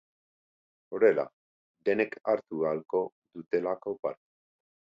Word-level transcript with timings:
Horrela, 0.95 1.25
denek 1.89 2.17
hartu 2.33 2.63
ahalko 2.71 3.03
dutelako 3.39 3.95
parte. 4.07 4.27